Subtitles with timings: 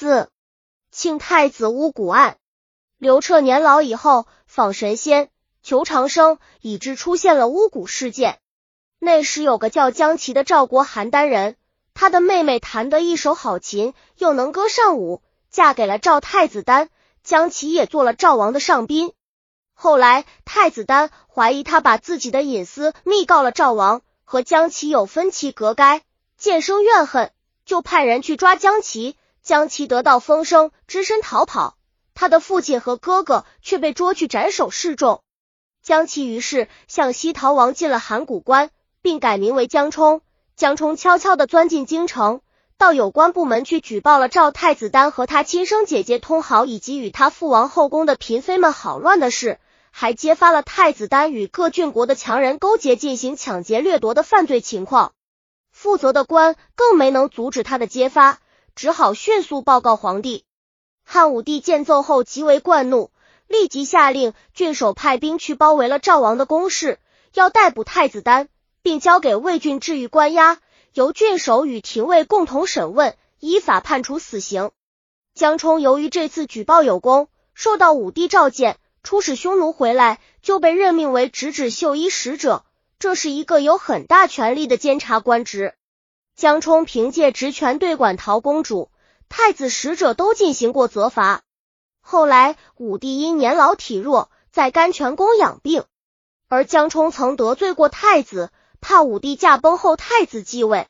[0.00, 0.30] 四，
[0.90, 2.38] 庆太子巫蛊案。
[2.96, 5.28] 刘彻年老以后，访神仙
[5.62, 8.38] 求长生，以致出现了巫蛊事件。
[8.98, 11.56] 那时有个叫江琪的赵国邯郸人，
[11.92, 16.88] 他的妹妹弹得一手好琴，又能歌善舞，嫁给了赵太子丹。
[17.22, 19.12] 江琪也做了赵王的上宾。
[19.74, 26.00] 后来太子丹怀疑他把自己的隐私密告了赵王，和江琪有分歧隔该，
[26.38, 27.32] 渐生怨恨，
[27.66, 29.14] 就派人去抓江琪。
[29.42, 31.76] 姜琪得到风声，只身逃跑。
[32.14, 35.22] 他的父亲和哥哥却被捉去斩首示众。
[35.82, 38.70] 姜琪于是向西逃亡进了函谷关，
[39.00, 40.20] 并改名为姜冲。
[40.54, 42.42] 姜冲悄悄的钻进京城，
[42.76, 49.58] 到有关部门去举报了赵太子丹和他亲生姐姐通好，以及与他父王后宫的嫔妃们好乱的事，
[49.90, 55.12] 还揭发了太子丹与各郡国的强人勾结，进行抢劫掠夺的犯罪情况。
[55.72, 58.40] 负责的官更没能阻止他的揭发，
[58.74, 60.44] 只好迅速报告皇帝。
[61.04, 63.10] 汉武帝见奏后极为惯怒，
[63.46, 66.98] 立即下令郡守派兵去包围了赵王的宫室，
[67.34, 68.48] 要逮捕太子丹，
[68.82, 70.58] 并交给魏郡治狱关押，
[70.94, 74.70] 由郡守与廷尉共同审问，依法判处死刑。
[75.34, 82.64] 江冲由于这次举报有功，受到武帝召见，出使匈奴回来，就被任命为直指绣衣使者，
[82.98, 85.74] 这是一个有很大权力的监察官职。
[86.40, 88.90] 江冲凭借职权对管陶公主。
[89.28, 91.42] 太子使者都进行过责罚。
[92.00, 95.84] 后来武帝因年老体弱，在甘泉宫养病。
[96.48, 100.88] 而江充曾得罪过太子，怕武帝驾崩后太子继位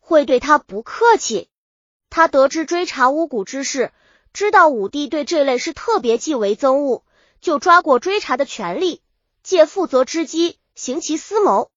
[0.00, 1.48] 会对他不客气。
[2.10, 3.92] 他得知追查巫蛊之事，
[4.32, 7.04] 知道武帝对这类事特别忌为憎恶，
[7.40, 9.00] 就抓过追查的权力，
[9.44, 11.70] 借负责之机行其私谋。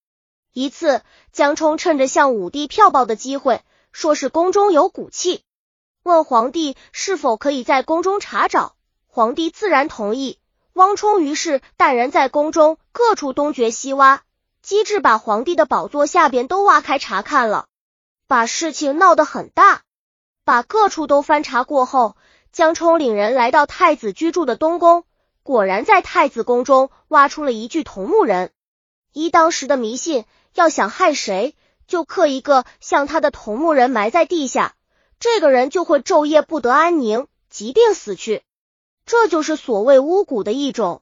[0.56, 1.02] 一次，
[1.34, 3.61] 江充趁着向武帝票报的机会，
[3.92, 5.44] 说是宫中有骨气。
[6.02, 10.39] 问皇帝是否可以在宫中查找，皇帝自然同意。
[10.72, 14.22] 汪冲于是带人在宫中各处东掘西挖，
[14.62, 17.68] 机智把皇帝的宝座下边都挖开查看了，
[18.25, 19.81] 把事情闹得很大。
[20.46, 22.16] 把各处都翻查过后，
[22.53, 25.03] 江冲领人来到太子居住的东宫，
[25.44, 28.52] 果然在太子宫中挖出了一具同木人。
[29.12, 31.53] 依当时的迷信，要想害谁，
[31.85, 34.73] 就刻一个像他的同木人埋在地下。
[35.19, 38.41] 这个人就会昼夜不得安宁，疾病死去。
[39.05, 41.01] 这就是所谓巫蛊的一种。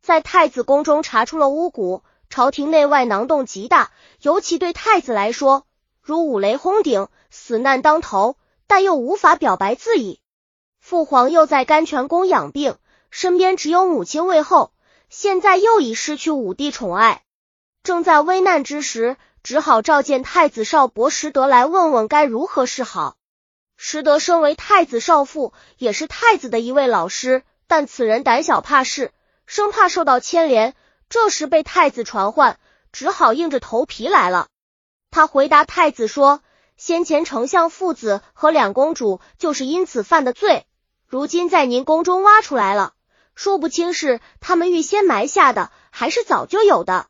[0.00, 3.90] 在太子宫中查出了巫蛊，朝廷内外囊动极大，
[4.20, 5.66] 尤其对太子来说，
[6.00, 8.36] 如五雷轰顶，死难当头，
[8.68, 10.20] 但又无法表白自已。
[10.78, 12.76] 父皇又在甘泉宫养病，
[13.10, 14.72] 身边只有母亲卫后，
[15.08, 17.23] 现在又已失去武帝宠爱，
[17.84, 23.16] 正在危难之时，只好召见太子少伯石德来问问该如何是好。
[23.76, 29.12] 石德身为太子少傅，也是太子的一位老师，但此人胆小怕事，
[29.44, 30.74] 生怕受到牵连。
[31.10, 32.58] 这时被太子传唤，
[32.90, 34.46] 只好硬着头皮来了。
[35.10, 36.40] 他回答太子说
[36.78, 40.64] ：“先前丞相父子和两公主就是因此犯的罪，
[41.06, 42.94] 如今在您宫中挖出来了，
[43.34, 47.08] 说不清是他们预先埋下的，还是早就有的，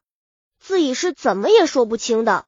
[0.66, 2.46] 自己是怎么也说不清的。”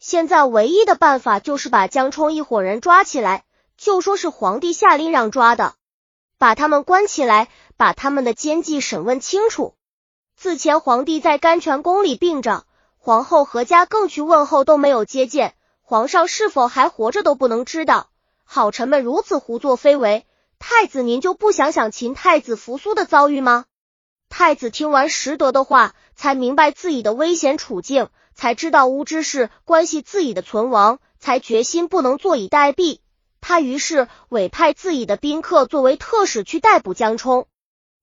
[0.00, 3.44] 现在唯一的办法就是把江冲一伙人抓起来，
[3.76, 5.74] 就说是皇帝下令让抓的，
[6.38, 9.74] 把他们关起来，把他们的奸计审问清楚。
[10.36, 12.66] 自前皇帝在甘泉宫里病着，
[12.98, 18.10] 皇后何家更去问候都没有接见，皇上是否还活着都不能知道。
[18.44, 20.26] 好臣们如此胡作非为，
[20.58, 23.66] 太子您就不想想秦太子扶苏的遭遇吗？
[24.38, 28.10] 太子听完石德的话，才明白自己的危险处境。
[28.34, 32.98] 才知道巫之事关系自己的存亡，才决心不能坐以待毙。
[33.40, 37.46] 他于是委派自己的宾客作为特使去逮捕江冲。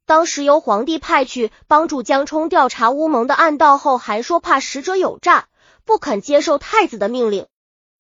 [0.07, 5.45] 当时由皇帝派去帮助江冲调查乌蒙的暗道后，还说怕使者有诈，
[5.85, 7.45] 不肯接受太子的命令。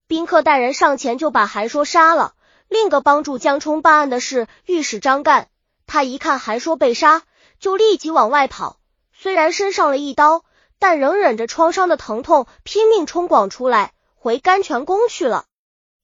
[0.07, 2.33] 宾客带人上前就把韩说杀了。
[2.67, 5.49] 另个帮助江冲办案的是御史张干，
[5.85, 7.21] 他一看韩说被杀，
[7.63, 8.75] 就立即往外跑，
[9.13, 10.43] 虽然身上了一刀。
[10.79, 15.45] 但仍忍着创伤的疼痛，拼命冲广出来，回甘泉宫去了。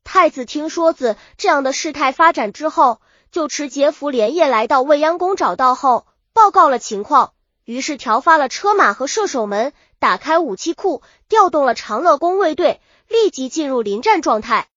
[0.05, 7.33] 太子听说子这样的事态发展之后，就持节符连夜来到未央宫，找到后报告了情况，
[7.65, 12.79] 于是调发了车马和射手们，打开武器库，调动了长乐宫卫队，
[13.09, 14.69] 立即进入临战状态。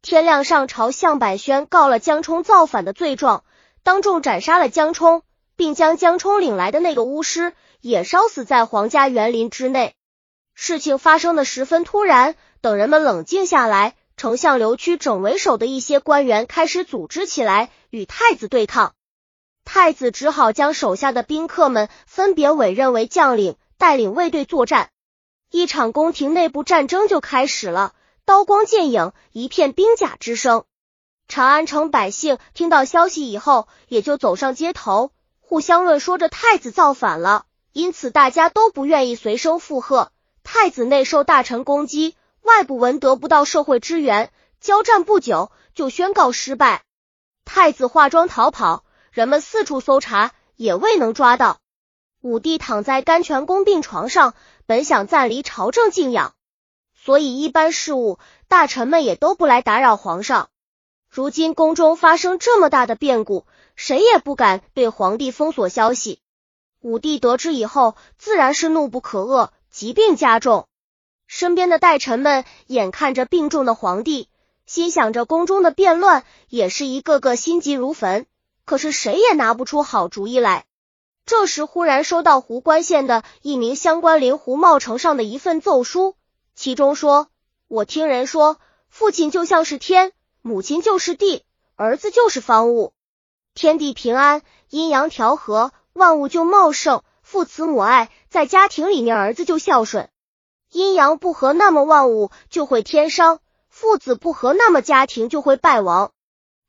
[0.00, 3.44] 天亮上朝向百宣告了江冲造反的罪状，
[3.82, 5.22] 当众斩杀了江冲，
[5.56, 7.52] 并将江冲领来的那个巫师。
[7.84, 9.96] 也烧死在皇家园林之内。
[10.54, 18.94] 事情发生的十分突然，等人们冷静下来，丞相刘屈整为首的一些官员开始组织起来与太子对抗。
[19.64, 24.90] 太子只好将手下的宾客们分别委任为将领，带领卫队作战。
[25.50, 27.94] 一场宫廷内部战争就开始了，
[28.24, 30.64] 刀光剑影，一片兵甲之声。
[31.26, 35.10] 长安城百姓听到消息以后，也就走上街头，
[35.52, 37.44] 互相论说着太子造反了。
[37.74, 40.10] 因此，大家都不愿意随声附和。
[40.42, 44.32] 太子内受大臣攻击，外部闻得不到社会支援，
[44.62, 46.84] 交战不久就宣告失败。
[47.44, 48.82] 太子化妆逃跑。
[49.10, 51.58] 人们四处搜查，也未能抓到。
[52.22, 54.32] 武帝躺在甘泉宫病床上，
[54.64, 56.32] 本想暂离朝政静养，
[56.94, 58.18] 所以一般事务
[58.48, 60.48] 大臣们也都不来打扰皇上。
[61.14, 63.44] 如今宫中发生这么大的变故，
[63.76, 66.20] 谁也不敢对皇帝封锁消息。
[66.80, 70.66] 武帝得知以后，自然是怒不可遏，疾病加重。
[71.26, 74.30] 身边的大臣们眼看着病重的皇帝，
[74.64, 78.24] 心想着宫中的变乱，也是一个个心急如焚。
[78.64, 80.64] 可是谁也拿不出好主意来。
[81.26, 86.16] 这时，忽然收到湖关县的一名乡官林湖茂呈上的一份奏书，
[86.54, 87.28] 其中说
[87.68, 88.56] ：“我听人说，
[88.88, 90.12] 父亲就像是天，
[90.44, 91.44] 母亲就是地，
[91.76, 92.92] 儿子就是方物。
[93.54, 100.10] 天地平安，阴阳调和，万物就茂盛；父慈母爱，在家庭里面，儿子就孝顺。
[100.72, 103.36] 阴阳不和，那么万物就会天伤；
[103.68, 106.10] 父子不和，那么家庭就会败亡。”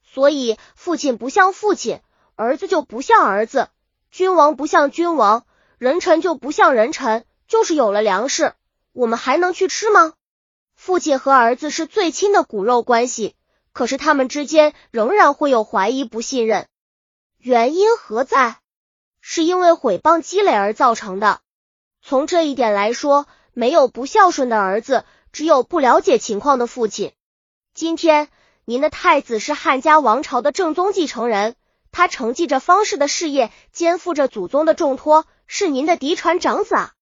[0.05, 1.99] 所以，父亲不像父亲，
[2.35, 3.69] 儿子就不像儿子；
[4.11, 5.47] 君王不像君王，
[5.79, 7.25] 人臣就不像人臣。
[7.47, 8.53] 就是有了粮食，
[8.93, 10.13] 我们还能去吃吗？
[10.75, 13.35] 父亲和儿子是最亲的骨肉关系，
[13.73, 16.67] 可是他们之间仍然会有怀疑、不信任。
[17.37, 18.57] 原因何在？
[19.19, 21.41] 是因为毁谤积累而造成的。
[22.01, 27.11] 从这一点来说，没有不孝顺的儿子，只有不了解情况的父亲。
[27.73, 28.29] 今天。
[28.65, 31.57] 您的太子是汉家王朝的正宗继承人，
[31.91, 36.93] 他承继着方氏的事业，肩负着祖宗的重托，是您的嫡传长子啊。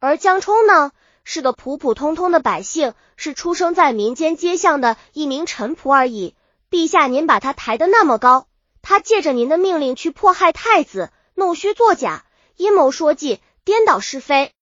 [0.00, 0.90] 而江冲呢，
[1.28, 6.36] 是个普普通通的百姓，是出生在民间街巷的一名臣仆而已。
[6.70, 8.46] 陛下，您把他抬得那么高，
[8.80, 12.24] 他借着您的命令去迫害太子，弄虚作假，
[12.56, 14.52] 阴谋说计，颠倒是非，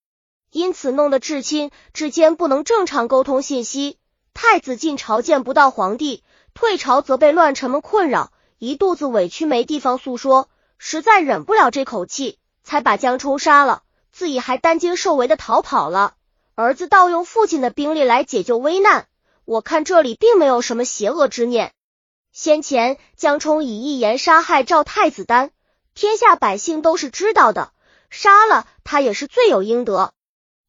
[0.50, 3.99] 因此弄得至亲之间不能正常沟通信息。
[4.32, 6.25] 太子进朝见不到皇帝。
[6.55, 13.82] 退朝则被乱臣们困扰，一肚子委屈没地方诉说，实在忍不了这口气，才把江冲杀了，
[14.12, 16.14] 自己还担惊受怕的逃跑了。
[16.56, 19.09] 儿子盗用父亲的兵力来解救危难，
[19.45, 21.73] 我看这里并没有什么邪恶之念。
[22.31, 25.51] 先前江冲以一言杀害赵太子丹，
[25.95, 27.73] 天下百姓都是知道的，
[28.09, 30.15] 杀了他也是罪有应得。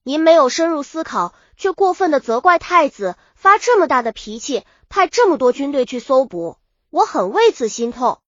[0.03, 4.63] 您没有深入思考，却过分的责怪太子，发这么大的脾气。
[4.87, 6.57] 派这么多军队去搜捕，
[6.89, 8.19] 我很为此心痛。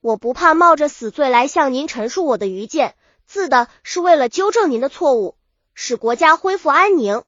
[0.00, 2.94] 我不怕冒着死罪来向您陈述我的愚见，
[3.26, 5.36] 自的是为了纠正您的错误，
[5.74, 7.22] 使国家恢复安宁。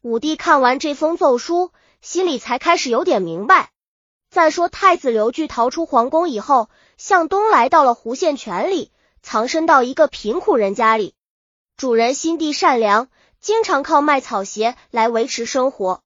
[0.00, 3.70] 武帝看完这封奏书，心里才开始有点明白。
[4.30, 8.92] 再说太子刘据逃出皇宫以后，向东来到了湖县泉里，
[9.22, 11.14] 藏身到一个贫苦人家里。
[11.76, 13.08] 主人心地善良，
[13.40, 16.02] 经常靠卖草鞋来维持生活。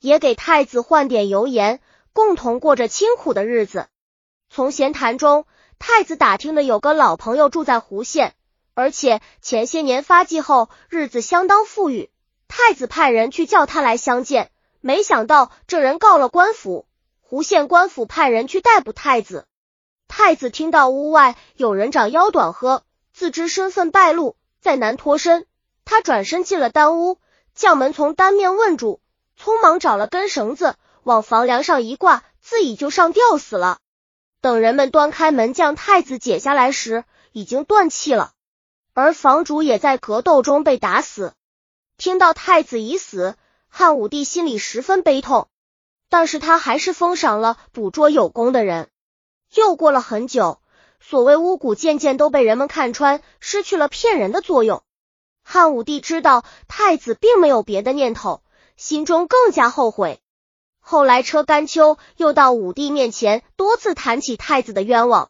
[0.00, 1.80] 也给太子换点油盐，
[2.12, 3.88] 共同过着清苦的日子。
[4.50, 5.46] 从闲谈中，
[5.78, 8.34] 太子打听的有个老朋友住在湖县，
[8.76, 12.10] 而且前些年发迹后，日子相当富裕。
[12.46, 14.50] 太子派人去叫他来相见，
[14.82, 16.86] 没想到这人告了官府，
[17.22, 19.46] 湖县官府派人去逮捕太子。
[20.08, 25.46] 太子听到屋外有人长腰短喝，自知身份败露，再难脱身，
[25.86, 27.18] 他转身进了丹屋，
[27.54, 29.00] 将门从单面问住。
[29.40, 33.78] 匆忙找了根绳子，往房梁上一挂，自己就上吊死了。
[34.42, 38.32] 等人们端开门将太子解下来时，已经断气了。
[38.96, 41.34] 而房主也在格斗中被打死。
[41.98, 43.36] 听到太子已死，
[43.68, 45.48] 汉武帝心里十分悲痛，
[46.08, 48.88] 但是他还是封赏了捕捉有功的人。
[49.54, 50.62] 又过了很久，
[50.98, 54.82] 所谓巫蛊渐渐都被人们看穿，失去了骗人的作用。
[55.44, 58.42] 汉武帝知道太子并没有别的念头。
[58.78, 60.20] 心中更加后悔。
[60.80, 65.28] 后来，车甘秋又到武帝面前，多次谈起太子的冤枉。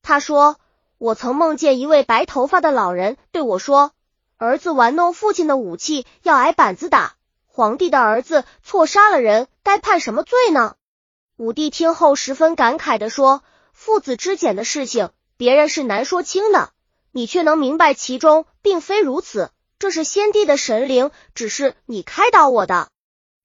[0.00, 0.58] 他说
[1.00, 3.92] ：“我曾梦见一位白头发的老人对我说，
[4.36, 7.14] 儿子玩弄父亲的武器，要挨板子打。
[7.46, 10.74] 皇帝的儿子错杀了人，该判什么罪呢？”
[11.38, 13.42] 武帝听后十分感慨的说
[13.72, 16.68] ：“父子之间的事情，别人是难说清的，
[17.12, 22.90] 你却能明白其中，并非如此。”这是先帝的神灵，只是你开导我的。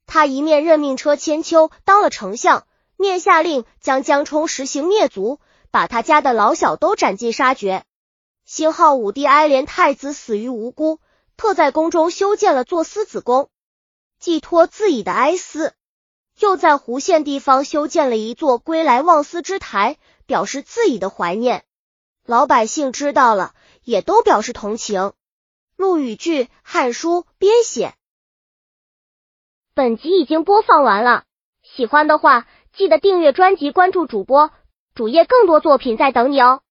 [0.06, 5.40] 他一面任命车千秋当了丞相，面下令将江充实行灭族，
[5.76, 7.84] 把他家的老小都斩尽杀绝。
[8.46, 11.02] 兴号武帝哀怜太子死于无辜，
[11.36, 13.50] 特在宫中修建了座思子宫，
[14.18, 15.74] 寄托自己的哀思；
[16.40, 21.66] 又在湖县地方修建了一座归来望思之台，表示自己的怀念。
[22.26, 23.54] 老百姓知道了，
[23.84, 25.12] 也都表示同情。
[25.76, 27.96] 陆羽句《汉书》编写。
[29.74, 31.26] 本集已经播放完了，
[31.64, 34.52] 喜欢的话记得订阅专辑，关注主播
[34.96, 36.62] 主页，更多作品在等你哦。